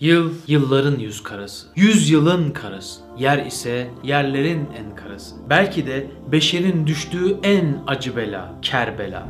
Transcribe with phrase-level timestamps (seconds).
[0.00, 5.36] Yıl yılların yüz karası, yüz yılın karası, yer ise yerlerin en karası.
[5.50, 9.28] Belki de beşerin düştüğü en acı bela, Kerbela.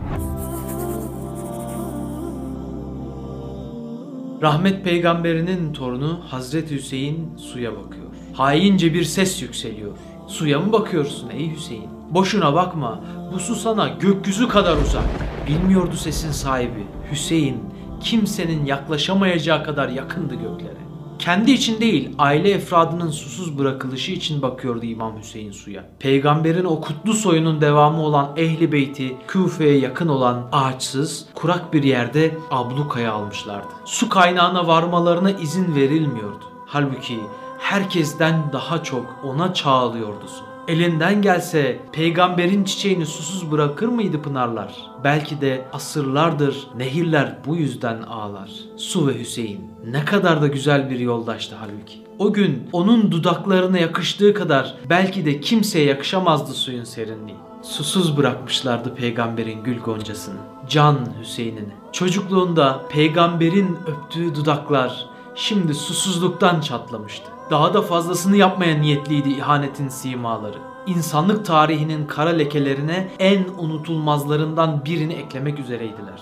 [4.43, 8.07] Rahmet peygamberinin torunu Hazreti Hüseyin suya bakıyor.
[8.33, 9.93] Haince bir ses yükseliyor.
[10.27, 11.91] Suya mı bakıyorsun ey Hüseyin?
[12.11, 15.05] Boşuna bakma, bu su sana gökyüzü kadar uzak.
[15.49, 16.87] Bilmiyordu sesin sahibi.
[17.13, 17.63] Hüseyin
[18.07, 20.87] kimsenin yaklaşamayacağı kadar yakındı göklere.
[21.19, 25.85] Kendi için değil, aile efradının susuz bırakılışı için bakıyordu İmam Hüseyin suya.
[25.99, 32.37] Peygamberin o kutlu soyunun devamı olan Ehli Beyti, Küfe'ye yakın olan ağaçsız, kurak bir yerde
[32.51, 33.69] ablukaya almışlardı.
[33.85, 36.45] Su kaynağına varmalarına izin verilmiyordu.
[36.67, 37.19] Halbuki
[37.59, 40.56] herkesten daha çok ona çağlıyordu su.
[40.69, 44.75] Elinden gelse peygamberin çiçeğini susuz bırakır mıydı pınarlar?
[45.05, 48.51] Belki de asırlardır nehirler bu yüzden ağlar.
[48.77, 49.61] Su ve Hüseyin
[49.91, 51.99] ne kadar da güzel bir yoldaştı halbuki.
[52.19, 57.37] O gün onun dudaklarına yakıştığı kadar belki de kimseye yakışamazdı suyun serinliği.
[57.63, 60.41] Susuz bırakmışlardı peygamberin gül goncasını.
[60.69, 61.73] Can Hüseyin'ini.
[61.93, 67.36] Çocukluğunda peygamberin öptüğü dudaklar şimdi susuzluktan çatlamıştı.
[67.51, 70.59] Daha da fazlasını yapmaya niyetliydi ihanetin simaları.
[70.87, 76.21] İnsanlık tarihinin kara lekelerine en unutulmazlarından birini eklemek üzereydiler.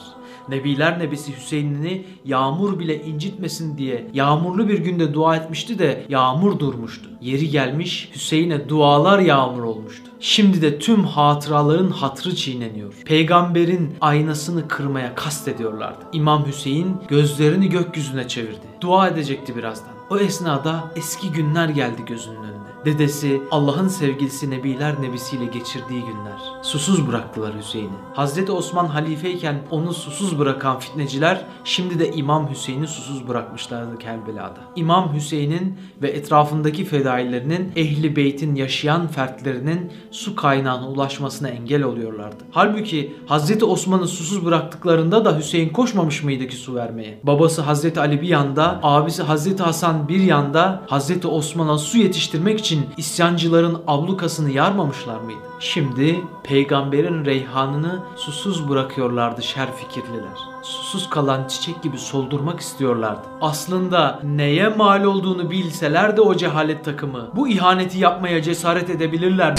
[0.48, 7.08] Nebiler Nebisi Hüseyin'ini yağmur bile incitmesin diye yağmurlu bir günde dua etmişti de yağmur durmuştu.
[7.20, 10.10] Yeri gelmiş Hüseyin'e dualar yağmur olmuştu.
[10.20, 12.94] Şimdi de tüm hatıraların hatrı çiğneniyor.
[13.04, 16.04] Peygamberin aynasını kırmaya kast ediyorlardı.
[16.12, 18.66] İmam Hüseyin gözlerini gökyüzüne çevirdi.
[18.80, 19.93] Dua edecekti birazdan.
[20.10, 22.63] O esnada eski günler geldi gözünün önüne.
[22.84, 26.38] Dedesi Allah'ın sevgilisi Nebiler Nebisiyle geçirdiği günler.
[26.62, 27.92] Susuz bıraktılar Hüseyin'i.
[28.14, 34.60] Hazreti Osman halifeyken onu susuz bırakan fitneciler şimdi de İmam Hüseyin'i susuz bırakmışlardı Kerbela'da.
[34.76, 42.44] İmam Hüseyin'in ve etrafındaki fedailerinin ehli beytin yaşayan fertlerinin su kaynağına ulaşmasına engel oluyorlardı.
[42.50, 47.20] Halbuki Hazreti Osman'ı susuz bıraktıklarında da Hüseyin koşmamış mıydı ki su vermeye?
[47.22, 52.73] Babası Hazreti Ali bir yanda, abisi Hazreti Hasan bir yanda Hazreti Osman'a su yetiştirmek için
[52.96, 55.38] isyancıların ablukasını yarmamışlar mıydı?
[55.60, 60.38] Şimdi peygamberin reyhanını susuz bırakıyorlardı şer fikirliler.
[60.62, 63.22] Susuz kalan çiçek gibi soldurmak istiyorlardı.
[63.40, 69.58] Aslında neye mal olduğunu bilseler de o cehalet takımı bu ihaneti yapmaya cesaret edebilirler mi?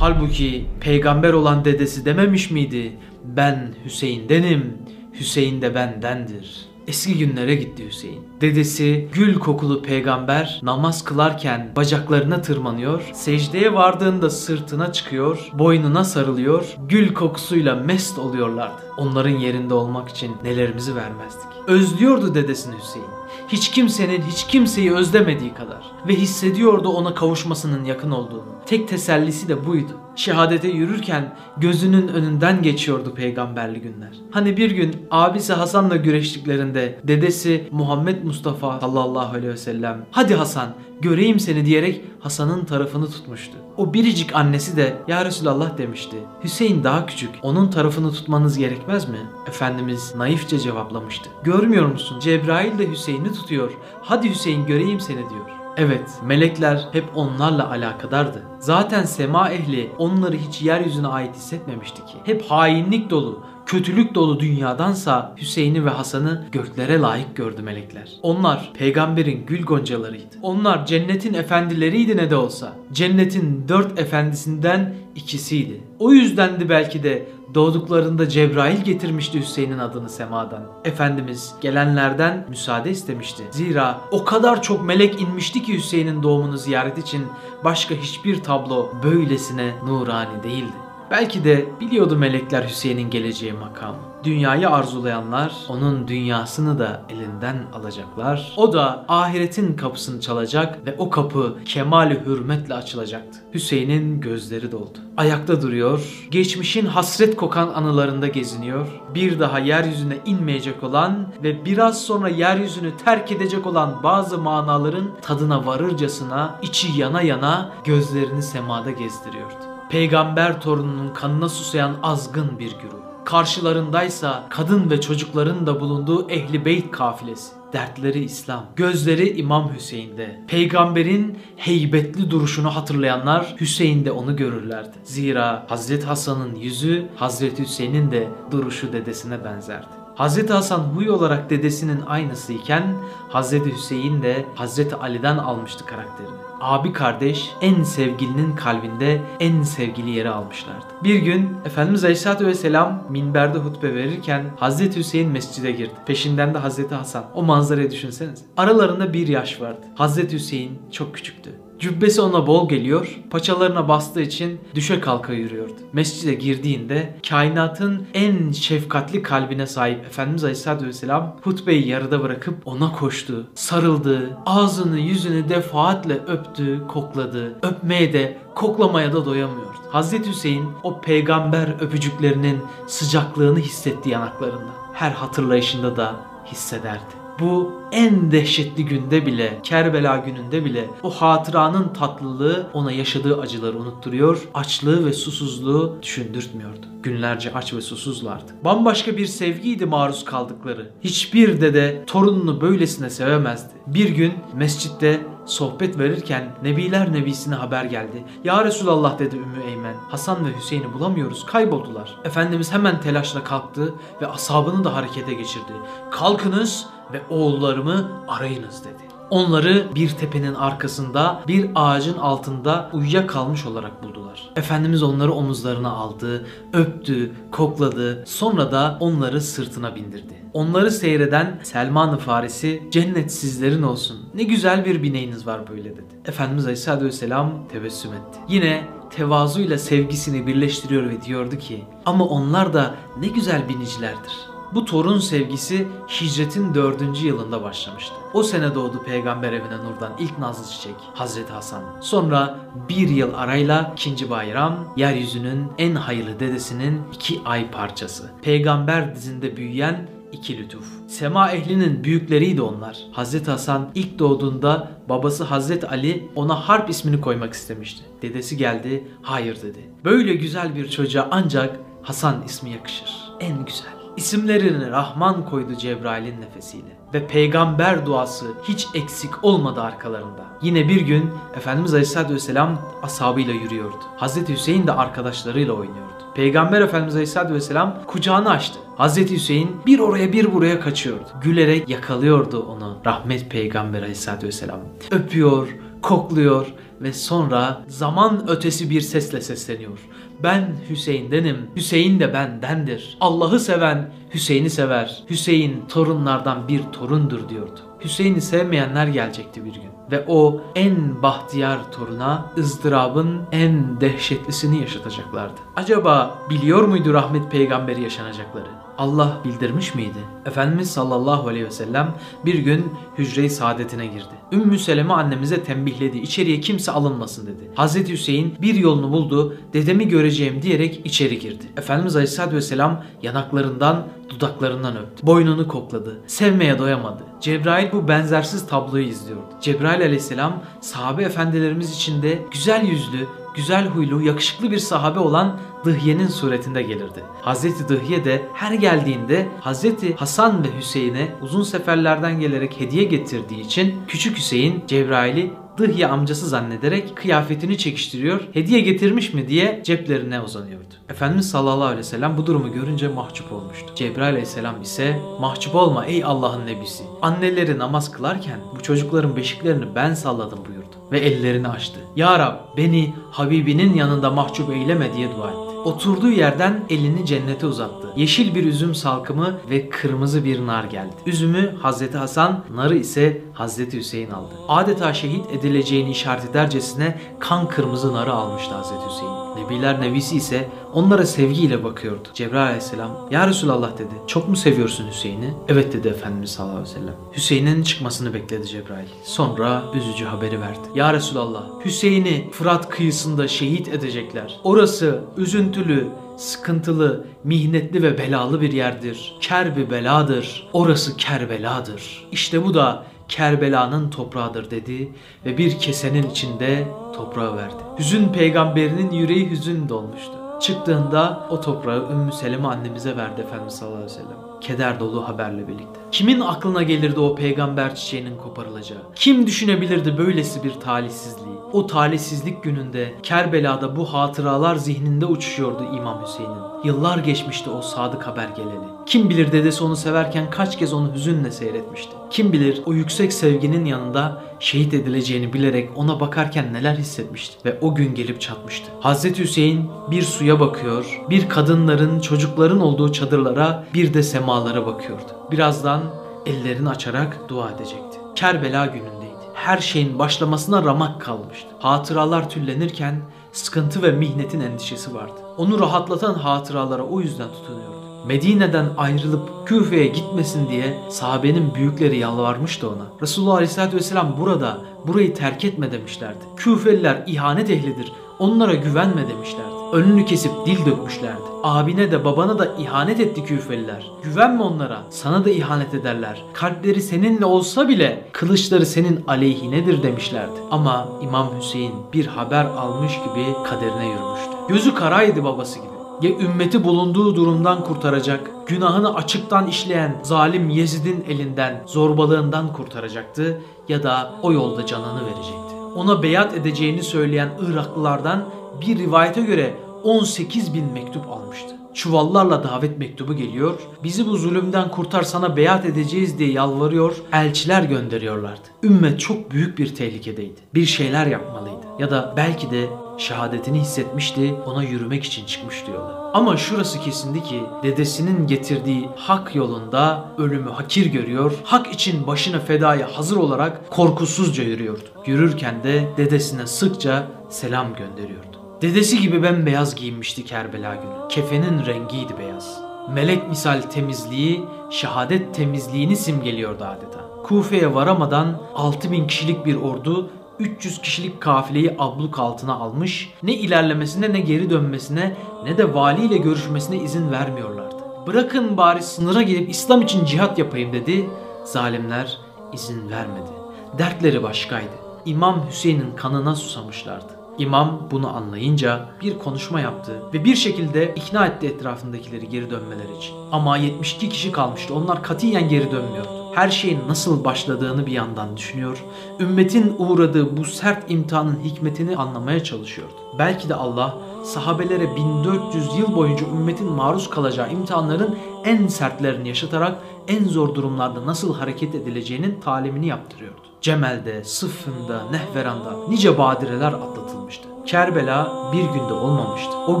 [0.00, 2.96] Halbuki peygamber olan dedesi dememiş miydi?
[3.24, 4.78] Ben Hüseyin'denim,
[5.20, 8.20] Hüseyin de bendendir.'' Eski günlere gitti Hüseyin.
[8.40, 17.14] Dedesi gül kokulu peygamber namaz kılarken bacaklarına tırmanıyor, secdeye vardığında sırtına çıkıyor, boynuna sarılıyor, gül
[17.14, 18.82] kokusuyla mest oluyorlardı.
[18.96, 21.48] Onların yerinde olmak için nelerimizi vermezdik.
[21.66, 23.19] Özlüyordu dedesini Hüseyin.
[23.48, 28.50] Hiç kimsenin hiç kimseyi özlemediği kadar ve hissediyordu ona kavuşmasının yakın olduğunu.
[28.66, 29.92] Tek tesellisi de buydu.
[30.16, 34.10] Şehadete yürürken gözünün önünden geçiyordu peygamberli günler.
[34.30, 40.74] Hani bir gün abisi Hasan'la güreştiklerinde dedesi Muhammed Mustafa sallallahu aleyhi ve sellem hadi Hasan
[41.00, 43.56] göreyim seni diyerek Hasan'ın tarafını tutmuştu.
[43.76, 46.16] O biricik annesi de ya Resulallah demişti.
[46.44, 49.18] Hüseyin daha küçük onun tarafını tutmanız gerekmez mi?
[49.48, 51.30] Efendimiz naifçe cevaplamıştı.
[51.44, 52.90] Görmüyor musun Cebrail de
[53.20, 53.72] Hüseyin'i tutuyor.
[54.02, 55.50] Hadi Hüseyin göreyim seni diyor.
[55.76, 58.42] Evet, melekler hep onlarla alakadardı.
[58.58, 62.18] Zaten sema ehli onları hiç yeryüzüne ait hissetmemişti ki.
[62.24, 68.12] Hep hainlik dolu, kötülük dolu dünyadansa Hüseyin'i ve Hasan'ı göklere layık gördü melekler.
[68.22, 70.36] Onlar peygamberin gül goncalarıydı.
[70.42, 72.72] Onlar cennetin efendileriydi ne de olsa.
[72.92, 75.80] Cennetin dört efendisinden ikisiydi.
[75.98, 80.62] O yüzdendi belki de doğduklarında Cebrail getirmişti Hüseyin'in adını semadan.
[80.84, 83.42] Efendimiz gelenlerden müsaade istemişti.
[83.50, 87.22] Zira o kadar çok melek inmişti ki Hüseyin'in doğumunu ziyaret için
[87.64, 90.89] başka hiçbir tablo böylesine nurani değildi.
[91.10, 93.98] Belki de biliyordu melekler Hüseyin'in geleceği makamı.
[94.24, 98.52] Dünyayı arzulayanlar onun dünyasını da elinden alacaklar.
[98.56, 103.38] O da ahiretin kapısını çalacak ve o kapı kemali hürmetle açılacaktı.
[103.54, 104.98] Hüseyin'in gözleri doldu.
[105.16, 108.86] Ayakta duruyor, geçmişin hasret kokan anılarında geziniyor.
[109.14, 115.66] Bir daha yeryüzüne inmeyecek olan ve biraz sonra yeryüzünü terk edecek olan bazı manaların tadına
[115.66, 123.00] varırcasına içi yana yana gözlerini semada gezdiriyordu peygamber torununun kanına susayan azgın bir güruh.
[123.24, 127.52] Karşılarındaysa kadın ve çocukların da bulunduğu ehli beyt kafilesi.
[127.72, 130.40] Dertleri İslam, gözleri İmam Hüseyin'de.
[130.48, 134.96] Peygamberin heybetli duruşunu hatırlayanlar Hüseyin'de onu görürlerdi.
[135.04, 140.00] Zira Hazreti Hasan'ın yüzü Hazreti Hüseyin'in de duruşu dedesine benzerdi.
[140.14, 142.94] Hazreti Hasan huy olarak dedesinin aynısı iken
[143.28, 146.49] Hazreti Hüseyin de Hazreti Ali'den almıştı karakterini.
[146.60, 150.84] Abi kardeş en sevgilinin kalbinde en sevgili yeri almışlardı.
[151.04, 155.94] Bir gün Efendimiz Aleyhisselatü Vesselam minberde hutbe verirken Hazreti Hüseyin mescide girdi.
[156.06, 157.24] Peşinden de Hazreti Hasan.
[157.34, 158.44] O manzarayı düşünseniz.
[158.56, 159.86] Aralarında bir yaş vardı.
[159.94, 161.50] Hazreti Hüseyin çok küçüktü.
[161.80, 165.72] Cübbesi ona bol geliyor, paçalarına bastığı için düşe kalka yürüyordu.
[165.92, 173.46] Mescide girdiğinde kainatın en şefkatli kalbine sahip Efendimiz Aleyhisselatü Vesselam hutbeyi yarıda bırakıp ona koştu,
[173.54, 177.58] sarıldı, ağzını yüzünü defaatle öptü, kokladı.
[177.62, 179.78] Öpmeye de koklamaya da doyamıyordu.
[179.90, 184.70] Hazreti Hüseyin o peygamber öpücüklerinin sıcaklığını hissetti yanaklarında.
[184.92, 186.16] Her hatırlayışında da
[186.46, 187.19] hissederdi.
[187.40, 194.48] Bu en dehşetli günde bile, Kerbela gününde bile o hatıranın tatlılığı ona yaşadığı acıları unutturuyor,
[194.54, 196.86] açlığı ve susuzluğu düşündürtmüyordu.
[197.02, 198.52] Günlerce aç ve susuzlardı.
[198.64, 200.90] Bambaşka bir sevgiydi maruz kaldıkları.
[201.04, 203.74] Hiçbir dede torununu böylesine sevemezdi.
[203.86, 208.24] Bir gün mescitte sohbet verirken Nebiler Nebisi'ne haber geldi.
[208.44, 209.94] Ya Resulallah dedi Ümmü Eymen.
[210.10, 212.16] Hasan ve Hüseyin'i bulamıyoruz kayboldular.
[212.24, 215.72] Efendimiz hemen telaşla kalktı ve ashabını da harekete geçirdi.
[216.10, 219.09] Kalkınız ve oğullarımı arayınız dedi.
[219.30, 224.50] Onları bir tepenin arkasında bir ağacın altında uyuyakalmış olarak buldular.
[224.56, 230.34] Efendimiz onları omuzlarına aldı, öptü, kokladı, sonra da onları sırtına bindirdi.
[230.52, 234.18] Onları seyreden Selman-ı Farisi cennet sizlerin olsun.
[234.34, 236.14] Ne güzel bir bineğiniz var böyle dedi.
[236.26, 238.38] Efendimiz Aleyhisselatü Vesselam tebessüm etti.
[238.48, 244.32] Yine tevazuyla sevgisini birleştiriyor ve diyordu ki ama onlar da ne güzel binicilerdir.
[244.74, 245.88] Bu torun sevgisi
[246.20, 248.14] hicretin dördüncü yılında başlamıştı.
[248.34, 251.82] O sene doğdu peygamber evine nurdan ilk nazlı çiçek Hazreti Hasan.
[252.00, 252.58] Sonra
[252.88, 258.30] bir yıl arayla ikinci bayram yeryüzünün en hayırlı dedesinin iki ay parçası.
[258.42, 260.84] Peygamber dizinde büyüyen iki lütuf.
[261.08, 262.98] Sema ehlinin büyükleriydi onlar.
[263.12, 268.04] Hazreti Hasan ilk doğduğunda babası Hazreti Ali ona Harp ismini koymak istemişti.
[268.22, 269.90] Dedesi geldi, hayır dedi.
[270.04, 273.32] Böyle güzel bir çocuğa ancak Hasan ismi yakışır.
[273.40, 273.99] En güzel.
[274.20, 280.44] İsimlerini Rahman koydu Cebrail'in nefesiyle ve peygamber duası hiç eksik olmadı arkalarında.
[280.62, 283.96] Yine bir gün Efendimiz Aleyhisselatü Vesselam ashabıyla yürüyordu.
[284.16, 286.22] Hazreti Hüseyin de arkadaşlarıyla oynuyordu.
[286.34, 288.78] Peygamber Efendimiz Aleyhisselatü Vesselam kucağını açtı.
[288.96, 291.28] Hazreti Hüseyin bir oraya bir buraya kaçıyordu.
[291.42, 294.80] Gülerek yakalıyordu onu rahmet Peygamber Aleyhisselatü Vesselam.
[295.10, 295.68] Öpüyor,
[296.02, 296.66] kokluyor
[297.00, 299.98] ve sonra zaman ötesi bir sesle sesleniyor.
[300.42, 301.70] Ben Hüseyin'denim.
[301.76, 303.16] Hüseyin de bendendir.
[303.20, 305.22] Allah'ı seven Hüseyin'i sever.
[305.30, 307.89] Hüseyin torunlardan bir torundur diyordu.
[308.04, 309.90] Hüseyin'i sevmeyenler gelecekti bir gün.
[310.10, 315.60] Ve o en bahtiyar toruna ızdırabın en dehşetlisini yaşatacaklardı.
[315.76, 318.68] Acaba biliyor muydu rahmet peygamberi yaşanacakları?
[318.98, 320.18] Allah bildirmiş miydi?
[320.46, 322.14] Efendimiz sallallahu aleyhi ve sellem
[322.44, 324.34] bir gün hücre-i saadetine girdi.
[324.52, 326.18] Ümmü Seleme annemize tembihledi.
[326.18, 327.70] İçeriye kimse alınmasın dedi.
[327.74, 329.56] Hazreti Hüseyin bir yolunu buldu.
[329.72, 331.64] Dedemi göreceğim diyerek içeri girdi.
[331.76, 335.26] Efendimiz aleyhissalatü vesselam yanaklarından dudaklarından öptü.
[335.26, 336.20] Boynunu kokladı.
[336.26, 337.29] Sevmeye doyamadı.
[337.40, 339.44] Cebrail bu benzersiz tabloyu izliyordu.
[339.60, 346.82] Cebrail aleyhisselam sahabe efendilerimiz içinde güzel yüzlü, güzel huylu, yakışıklı bir sahabe olan Dıhye'nin suretinde
[346.82, 347.24] gelirdi.
[347.42, 353.94] Hazreti Dıhye de her geldiğinde Hazreti Hasan ve Hüseyin'e uzun seferlerden gelerek hediye getirdiği için
[354.08, 355.50] küçük Hüseyin Cebrail'i
[355.80, 360.94] Dıhye amcası zannederek kıyafetini çekiştiriyor, hediye getirmiş mi diye ceplerine uzanıyordu.
[361.08, 363.94] Efendimiz sallallahu aleyhi ve sellem bu durumu görünce mahcup olmuştu.
[363.94, 367.04] Cebrail aleyhisselam ise mahcup olma ey Allah'ın nebisi.
[367.22, 372.00] Anneleri namaz kılarken bu çocukların beşiklerini ben salladım buyurdu ve ellerini açtı.
[372.16, 375.70] Ya Rab beni Habibinin yanında mahcup eyleme diye dua etti.
[375.84, 378.12] Oturduğu yerden elini cennete uzattı.
[378.16, 381.14] Yeşil bir üzüm salkımı ve kırmızı bir nar geldi.
[381.26, 384.54] Üzümü Hazreti Hasan, narı ise Hazreti Hüseyin aldı.
[384.68, 389.39] Adeta şehit edileceğini işaret edercesine kan kırmızı narı almıştı Hazreti Hüseyin.
[389.56, 392.28] Nebiler Nebisi ise onlara sevgiyle bakıyordu.
[392.34, 394.14] Cebrail aleyhisselam Ya Resulallah dedi.
[394.26, 395.54] Çok mu seviyorsun Hüseyin'i?
[395.68, 397.14] Evet dedi Efendimiz sallallahu aleyhi ve sellem.
[397.36, 399.08] Hüseyin'in çıkmasını bekledi Cebrail.
[399.24, 400.88] Sonra üzücü haberi verdi.
[400.94, 404.60] Ya Resulallah Hüseyin'i Fırat kıyısında şehit edecekler.
[404.64, 409.36] Orası üzüntülü, sıkıntılı, mihnetli ve belalı bir yerdir.
[409.40, 410.68] Kerbi beladır.
[410.72, 412.28] Orası Kerbeladır.
[412.32, 415.12] İşte bu da Kerbela'nın toprağıdır dedi
[415.46, 417.82] ve bir kesenin içinde toprağı verdi.
[417.98, 420.32] Hüzün peygamberinin yüreği hüzün dolmuştu.
[420.60, 424.49] Çıktığında o toprağı Ümmü Seleme annemize verdi Efendimiz sallallahu aleyhi ve sellem.
[424.60, 426.00] Keder dolu haberle birlikte.
[426.12, 429.02] Kimin aklına gelirdi o peygamber çiçeğinin koparılacağı?
[429.14, 431.54] Kim düşünebilirdi böylesi bir talihsizliği?
[431.72, 436.70] O talihsizlik gününde Kerbela'da bu hatıralar zihninde uçuşuyordu İmam Hüseyin'in.
[436.84, 438.90] Yıllar geçmişti o sadık haber geleli.
[439.06, 442.12] Kim bilir dedesi onu severken kaç kez onu hüzünle seyretmişti.
[442.30, 447.94] Kim bilir o yüksek sevginin yanında şehit edileceğini bilerek ona bakarken neler hissetmişti ve o
[447.94, 448.86] gün gelip çatmıştı.
[449.00, 455.32] Hazreti Hüseyin bir suya bakıyor, bir kadınların, çocukların olduğu çadırlara, bir de semalara bakıyordu.
[455.50, 456.00] Birazdan
[456.46, 458.18] ellerini açarak dua edecekti.
[458.34, 459.34] Kerbela günündeydi.
[459.54, 461.68] Her şeyin başlamasına ramak kalmıştı.
[461.78, 463.20] Hatıralar tüllenirken
[463.52, 465.40] sıkıntı ve mihnetin endişesi vardı.
[465.56, 468.26] Onu rahatlatan hatıralara o yüzden tutunuyordu.
[468.26, 473.06] Medine'den ayrılıp Küfe'ye gitmesin diye sahabenin büyükleri yalvarmıştı ona.
[473.22, 476.44] Resulullah Aleyhisselatü Vesselam burada burayı terk etme demişlerdi.
[476.56, 478.12] Küfeliler ihanet ehlidir.
[478.38, 479.69] Onlara güvenme demişlerdi.
[479.92, 481.42] Önünü kesip dil dökmüşlerdi.
[481.62, 484.10] Abine de babana da ihanet etti küfeliler.
[484.22, 485.02] Güvenme onlara.
[485.10, 486.44] Sana da ihanet ederler.
[486.52, 490.60] Kalpleri seninle olsa bile kılıçları senin aleyhinedir demişlerdi.
[490.70, 494.50] Ama İmam Hüseyin bir haber almış gibi kaderine yürümüştü.
[494.68, 495.90] Gözü karaydı babası gibi
[496.22, 504.34] ya ümmeti bulunduğu durumdan kurtaracak, günahını açıktan işleyen zalim Yezid'in elinden, zorbalığından kurtaracaktı ya da
[504.42, 505.74] o yolda canını verecekti.
[505.96, 508.44] Ona beyat edeceğini söyleyen Iraklılardan
[508.80, 509.74] bir rivayete göre
[510.04, 511.76] 18 bin mektup almıştı.
[511.94, 513.74] Çuvallarla davet mektubu geliyor.
[514.04, 517.16] Bizi bu zulümden kurtar sana beyat edeceğiz diye yalvarıyor.
[517.32, 518.60] Elçiler gönderiyorlardı.
[518.82, 520.60] Ümmet çok büyük bir tehlikedeydi.
[520.74, 521.86] Bir şeyler yapmalıydı.
[521.98, 526.30] Ya da belki de şehadetini hissetmişti, ona yürümek için çıkmıştı yola.
[526.34, 533.18] Ama şurası kesindi ki dedesinin getirdiği hak yolunda ölümü hakir görüyor, hak için başını fedaya
[533.18, 535.04] hazır olarak korkusuzca yürüyordu.
[535.26, 538.49] Yürürken de dedesine sıkça selam gönderiyordu.
[538.82, 541.28] Dedesi gibi bembeyaz giyinmişti Kerbela günü.
[541.28, 542.80] Kefenin rengiydi beyaz.
[543.14, 547.20] Melek misal temizliği, şehadet temizliğini simgeliyordu adeta.
[547.44, 554.40] Kufe'ye varamadan 6000 kişilik bir ordu 300 kişilik kafileyi abluk altına almış, ne ilerlemesine ne
[554.40, 557.96] geri dönmesine ne de valiyle görüşmesine izin vermiyorlardı.
[558.26, 561.30] Bırakın bari sınıra gelip İslam için cihat yapayım dedi.
[561.64, 562.38] Zalimler
[562.72, 563.50] izin vermedi.
[563.98, 564.94] Dertleri başkaydı.
[565.24, 567.39] İmam Hüseyin'in kanına susamışlardı.
[567.60, 573.34] İmam bunu anlayınca bir konuşma yaptı ve bir şekilde ikna etti etrafındakileri geri dönmeleri için.
[573.52, 574.94] Ama 72 kişi kalmıştı.
[574.94, 579.04] Onlar katiyen geri dönmüyordu her şeyin nasıl başladığını bir yandan düşünüyor,
[579.40, 583.12] ümmetin uğradığı bu sert imtihanın hikmetini anlamaya çalışıyordu.
[583.38, 590.44] Belki de Allah sahabelere 1400 yıl boyunca ümmetin maruz kalacağı imtihanların en sertlerini yaşatarak en
[590.44, 593.69] zor durumlarda nasıl hareket edileceğinin talimini yaptırıyordu.
[593.80, 597.68] Cemel'de, Sıffın'da, Nehveran'da nice badireler atlatılmıştı.
[597.86, 599.78] Kerbela bir günde olmamıştı.
[599.78, 600.00] O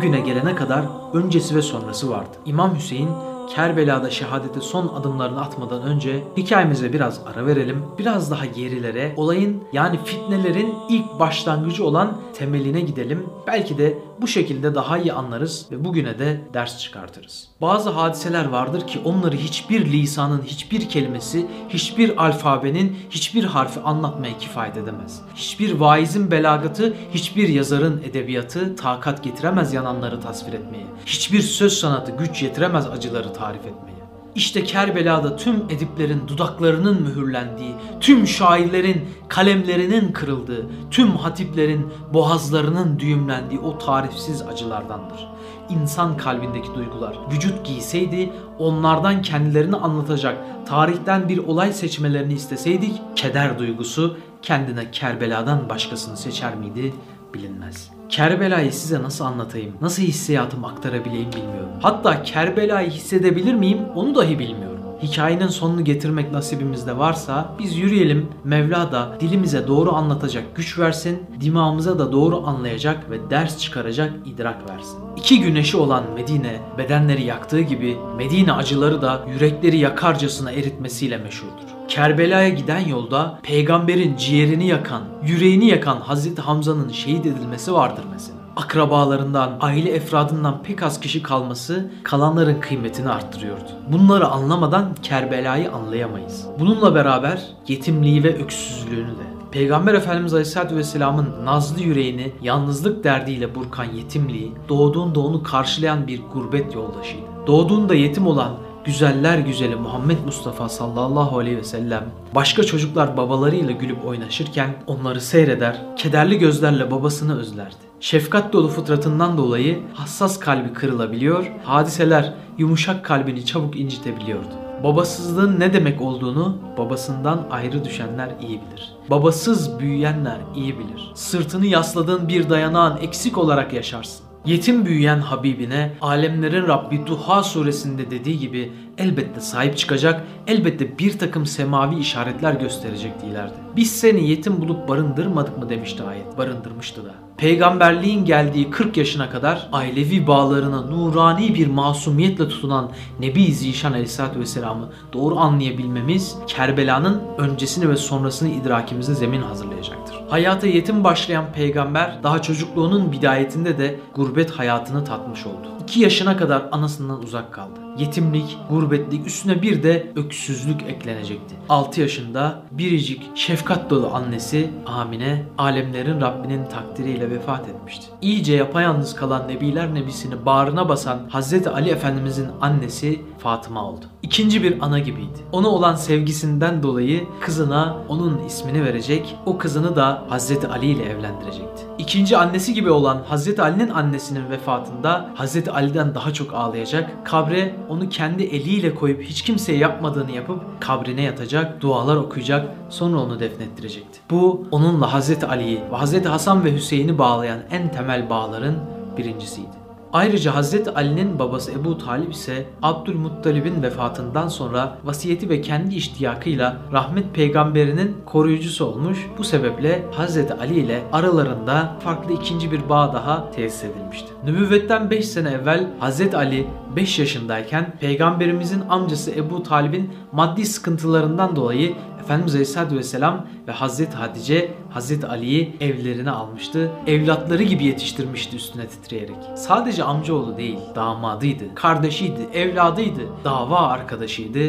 [0.00, 0.84] güne gelene kadar
[1.14, 2.36] öncesi ve sonrası vardı.
[2.46, 3.10] İmam Hüseyin
[3.54, 7.84] Kerbela'da şehadete son adımlarını atmadan önce hikayemize biraz ara verelim.
[7.98, 13.26] Biraz daha gerilere, olayın yani fitnelerin ilk başlangıcı olan temeline gidelim.
[13.46, 17.48] Belki de bu şekilde daha iyi anlarız ve bugüne de ders çıkartırız.
[17.60, 24.76] Bazı hadiseler vardır ki onları hiçbir lisanın hiçbir kelimesi, hiçbir alfabenin hiçbir harfi anlatmaya kifayet
[24.76, 25.20] edemez.
[25.34, 30.86] Hiçbir vaizin belagatı, hiçbir yazarın edebiyatı takat getiremez yananları tasvir etmeye.
[31.06, 34.00] Hiçbir söz sanatı güç yetiremez acıları tarif etmeye.
[34.34, 43.78] İşte Kerbela'da tüm ediplerin dudaklarının mühürlendiği, tüm şairlerin kalemlerinin kırıldığı, tüm hatiplerin boğazlarının düğümlendiği o
[43.78, 45.28] tarifsiz acılardandır.
[45.70, 54.16] İnsan kalbindeki duygular vücut giyseydi onlardan kendilerini anlatacak tarihten bir olay seçmelerini isteseydik keder duygusu
[54.42, 56.94] kendine Kerbela'dan başkasını seçer miydi
[57.34, 57.99] bilinmez.
[58.10, 61.68] Kerbela'yı size nasıl anlatayım, nasıl hissiyatımı aktarabileyim bilmiyorum.
[61.82, 64.80] Hatta Kerbela'yı hissedebilir miyim onu dahi bilmiyorum.
[65.02, 68.28] Hikayenin sonunu getirmek nasibimizde varsa biz yürüyelim.
[68.44, 74.70] Mevla da dilimize doğru anlatacak güç versin, dimağımıza da doğru anlayacak ve ders çıkaracak idrak
[74.70, 74.98] versin.
[75.16, 81.79] İki güneşi olan Medine bedenleri yaktığı gibi Medine acıları da yürekleri yakarcasına eritmesiyle meşhurdur.
[81.90, 88.38] Kerbela'ya giden yolda peygamberin ciğerini yakan, yüreğini yakan Hazreti Hamza'nın şehit edilmesi vardır mesela.
[88.56, 93.70] Akrabalarından, aile efradından pek az kişi kalması kalanların kıymetini arttırıyordu.
[93.92, 96.46] Bunları anlamadan Kerbela'yı anlayamayız.
[96.60, 99.30] Bununla beraber yetimliği ve öksüzlüğünü de.
[99.50, 106.74] Peygamber Efendimiz Aleyhisselatü Vesselam'ın nazlı yüreğini yalnızlık derdiyle burkan yetimliği, doğduğunda onu karşılayan bir gurbet
[106.74, 107.26] yoldaşıydı.
[107.46, 108.52] Doğduğunda yetim olan
[108.84, 115.80] güzeller güzeli Muhammed Mustafa sallallahu aleyhi ve sellem başka çocuklar babalarıyla gülüp oynaşırken onları seyreder,
[115.96, 117.90] kederli gözlerle babasını özlerdi.
[118.00, 124.50] Şefkat dolu fıtratından dolayı hassas kalbi kırılabiliyor, hadiseler yumuşak kalbini çabuk incitebiliyordu.
[124.84, 128.92] Babasızlığın ne demek olduğunu babasından ayrı düşenler iyi bilir.
[129.10, 131.12] Babasız büyüyenler iyi bilir.
[131.14, 134.29] Sırtını yasladığın bir dayanağın eksik olarak yaşarsın.
[134.46, 141.46] Yetim büyüyen Habibine alemlerin Rabbi Duha suresinde dediği gibi elbette sahip çıkacak, elbette bir takım
[141.46, 143.54] semavi işaretler gösterecekti ileride.
[143.76, 147.14] Biz seni yetim bulup barındırmadık mı demişti ayet, barındırmıştı da.
[147.36, 154.88] Peygamberliğin geldiği 40 yaşına kadar ailevi bağlarına nurani bir masumiyetle tutunan Nebi Zişan Aleyhisselatü Vesselam'ı
[155.12, 160.19] doğru anlayabilmemiz Kerbela'nın öncesini ve sonrasını idrakimize zemin hazırlayacaktır.
[160.30, 165.68] Hayata yetim başlayan peygamber daha çocukluğunun bidayetinde de gurbet hayatını tatmış oldu.
[165.82, 167.80] 2 yaşına kadar anasından uzak kaldı.
[167.98, 171.54] Yetimlik, gurbetlik üstüne bir de öksüzlük eklenecekti.
[171.68, 178.06] 6 yaşında biricik şefkat dolu annesi Amine alemlerin Rabbinin takdiriyle vefat etmişti.
[178.22, 184.04] İyice yapayalnız kalan Nebiler Nebisini bağrına basan Hazreti Ali Efendimizin annesi Fatıma oldu.
[184.22, 185.38] İkinci bir ana gibiydi.
[185.52, 191.89] Ona olan sevgisinden dolayı kızına onun ismini verecek, o kızını da Hazreti Ali ile evlendirecekti.
[192.00, 198.08] İkinci annesi gibi olan Hazreti Ali'nin annesinin vefatında Hazreti Ali'den daha çok ağlayacak, kabre onu
[198.08, 204.20] kendi eliyle koyup hiç kimseye yapmadığını yapıp kabrine yatacak, dualar okuyacak, sonra onu defnettirecekti.
[204.30, 208.74] Bu onunla Hazreti Ali'yi ve Hazreti Hasan ve Hüseyin'i bağlayan en temel bağların
[209.16, 209.79] birincisiydi.
[210.12, 217.34] Ayrıca Hazreti Ali'nin babası Ebu Talip ise Abdülmuttalib'in vefatından sonra vasiyeti ve kendi iştiyakıyla rahmet
[217.34, 219.26] peygamberinin koruyucusu olmuş.
[219.38, 224.28] Bu sebeple Hazreti Ali ile aralarında farklı ikinci bir bağ daha tesis edilmişti.
[224.44, 231.94] Nübüvvetten 5 sene evvel Hazreti Ali 5 yaşındayken peygamberimizin amcası Ebu Talib'in maddi sıkıntılarından dolayı
[232.20, 236.90] Efendimiz Aleyhisselatü Vesselam ve Hazreti Hatice Hazreti Ali'yi evlerine almıştı.
[237.06, 239.36] Evlatları gibi yetiştirmişti üstüne titreyerek.
[239.56, 244.60] Sadece amcaoğlu değil, damadıydı, kardeşiydi, evladıydı, dava arkadaşıydı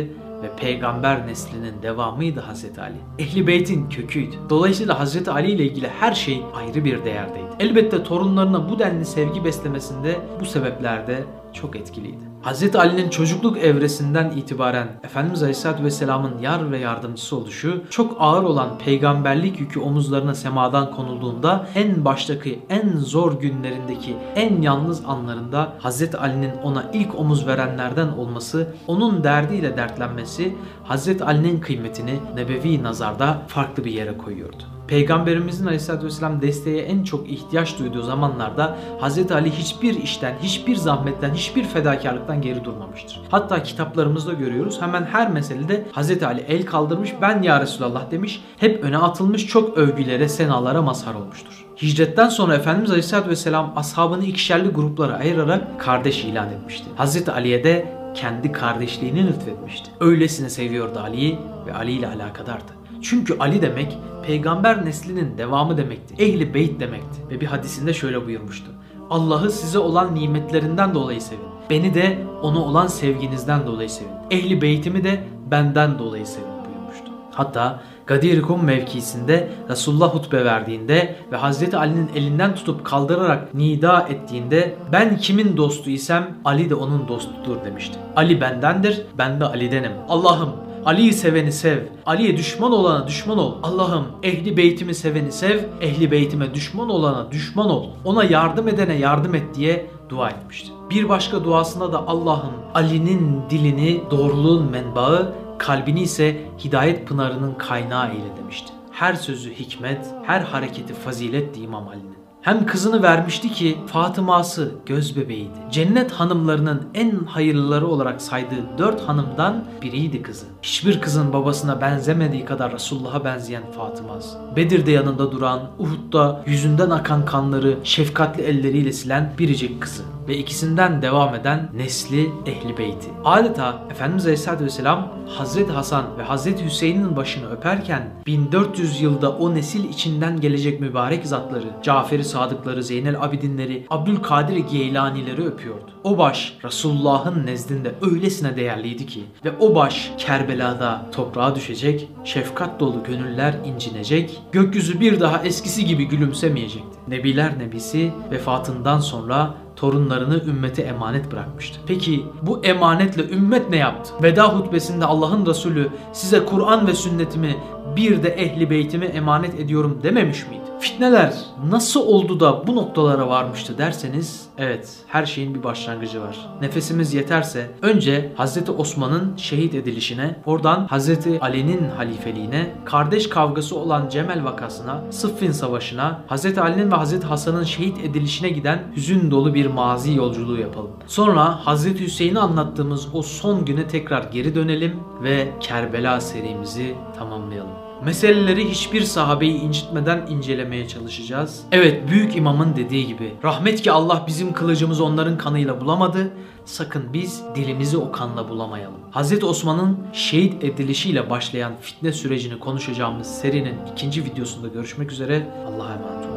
[0.41, 2.97] ve peygamber neslinin devamıydı Hazreti Ali.
[3.19, 4.35] Ehli Beyt'in köküydü.
[4.49, 7.47] Dolayısıyla Hazreti Ali ile ilgili her şey ayrı bir değerdeydi.
[7.59, 12.30] Elbette torunlarına bu denli sevgi beslemesinde bu sebepler de çok etkiliydi.
[12.43, 12.75] Hz.
[12.75, 19.59] Ali'nin çocukluk evresinden itibaren Efendimiz Aleyhisselatü Vesselam'ın yar ve yardımcısı oluşu çok ağır olan peygamberlik
[19.59, 26.15] yükü omuzlarına semadan konulduğunda en baştaki en zor günlerindeki en yalnız anlarında Hz.
[26.15, 30.55] Ali'nin ona ilk omuz verenlerden olması, onun derdiyle dertlenmesi
[30.89, 31.21] Hz.
[31.21, 34.80] Ali'nin kıymetini nebevi nazarda farklı bir yere koyuyordu.
[34.91, 39.31] Peygamberimizin Aleyhisselatü Vesselam desteğe en çok ihtiyaç duyduğu zamanlarda Hz.
[39.31, 43.21] Ali hiçbir işten, hiçbir zahmetten, hiçbir fedakarlıktan geri durmamıştır.
[43.31, 46.23] Hatta kitaplarımızda görüyoruz hemen her meselede Hz.
[46.23, 48.43] Ali el kaldırmış ben ya Resulallah demiş.
[48.57, 51.65] Hep öne atılmış çok övgülere, senalara mazhar olmuştur.
[51.81, 56.85] Hicretten sonra Efendimiz Aleyhisselatü Vesselam ashabını ikişerli gruplara ayırarak kardeş ilan etmişti.
[56.97, 57.29] Hz.
[57.29, 59.91] Ali'ye de kendi kardeşliğini lütfetmişti.
[59.99, 62.80] Öylesine seviyordu Ali'yi ve Ali ile alakadardı.
[63.01, 66.23] Çünkü Ali demek peygamber neslinin devamı demekti.
[66.23, 67.21] Ehli beyt demekti.
[67.29, 68.71] Ve bir hadisinde şöyle buyurmuştu.
[69.09, 71.43] Allah'ı size olan nimetlerinden dolayı sevin.
[71.69, 74.11] Beni de ona olan sevginizden dolayı sevin.
[74.31, 77.11] Ehli beytimi de benden dolayı sevin buyurmuştu.
[77.31, 84.75] Hatta Gadir Kum mevkisinde Resulullah hutbe verdiğinde ve Hazreti Ali'nin elinden tutup kaldırarak nida ettiğinde
[84.91, 87.99] ben kimin dostu isem Ali de onun dostudur demişti.
[88.15, 89.91] Ali bendendir, ben de Ali'denim.
[90.09, 90.49] Allah'ım
[90.85, 91.79] Ali'yi seveni sev.
[92.05, 93.53] Ali'ye düşman olana düşman ol.
[93.63, 95.59] Allah'ım ehli beytimi seveni sev.
[95.81, 97.89] Ehli beytime düşman olana düşman ol.
[98.05, 100.71] Ona yardım edene yardım et diye dua etmişti.
[100.89, 108.37] Bir başka duasında da Allah'ım Ali'nin dilini doğruluğun menbaı, kalbini ise hidayet pınarının kaynağı eyle
[108.37, 108.73] demişti.
[108.91, 112.20] Her sözü hikmet, her hareketi faziletti İmam Ali'nin.
[112.41, 115.57] Hem kızını vermişti ki Fatıma'sı göz bebeğiydi.
[115.71, 120.45] Cennet hanımlarının en hayırlıları olarak saydığı dört hanımdan biriydi kızı.
[120.61, 124.37] Hiçbir kızın babasına benzemediği kadar Resulullah'a benzeyen Fatıma'sı.
[124.55, 131.35] Bedir'de yanında duran, Uhud'da yüzünden akan kanları şefkatli elleriyle silen biricik kızı ve ikisinden devam
[131.35, 133.09] eden nesli ehli beyti.
[133.25, 139.89] Adeta Efendimiz Aleyhisselatü Vesselam Hazreti Hasan ve Hazreti Hüseyin'in başını öperken 1400 yılda o nesil
[139.89, 145.91] içinden gelecek mübarek zatları, Cafer-i Sadıkları, Zeynel Abidinleri, Abdülkadir Geylanileri öpüyordu.
[146.03, 153.03] O baş Resulullah'ın nezdinde öylesine değerliydi ki ve o baş Kerbela'da toprağa düşecek, şefkat dolu
[153.03, 156.97] gönüller incinecek, gökyüzü bir daha eskisi gibi gülümsemeyecekti.
[157.07, 161.79] Nebiler Nebisi vefatından sonra torunlarını ümmete emanet bırakmıştı.
[161.87, 164.13] Peki bu emanetle ümmet ne yaptı?
[164.23, 167.55] Veda hutbesinde Allah'ın Resulü size Kur'an ve sünnetimi
[167.95, 170.61] bir de ehli beytimi emanet ediyorum dememiş miydi?
[170.81, 171.33] Fitneler
[171.69, 176.49] nasıl oldu da bu noktalara varmıştı derseniz evet her şeyin bir başlangıcı var.
[176.61, 184.43] Nefesimiz yeterse önce Hazreti Osman'ın şehit edilişine, oradan Hazreti Ali'nin halifeliğine, kardeş kavgası olan Cemel
[184.43, 190.13] vakasına, Sıffin savaşına, Hazreti Ali'nin ve Hazreti Hasan'ın şehit edilişine giden hüzün dolu bir mazi
[190.13, 190.91] yolculuğu yapalım.
[191.07, 197.91] Sonra Hazreti Hüseyin'i anlattığımız o son güne tekrar geri dönelim ve Kerbela serimizi tamamlayalım.
[198.05, 201.63] Meseleleri hiçbir sahabeyi incitmeden incelemeye çalışacağız.
[201.71, 206.33] Evet büyük imamın dediği gibi rahmet ki Allah bizim kılıcımızı onların kanıyla bulamadı.
[206.65, 208.99] Sakın biz dilimizi o kanla bulamayalım.
[209.13, 209.43] Hz.
[209.43, 215.47] Osman'ın şehit edilişiyle başlayan fitne sürecini konuşacağımız serinin ikinci videosunda görüşmek üzere.
[215.67, 216.30] Allah'a emanet olun.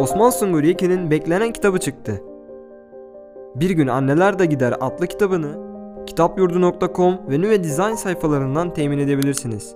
[0.00, 2.22] Osman Sungur Yekin'in beklenen kitabı çıktı.
[3.54, 5.70] Bir gün Anneler de Gider adlı kitabını
[6.06, 9.74] kitapyurdu.com ve Nüve Design sayfalarından temin edebilirsiniz.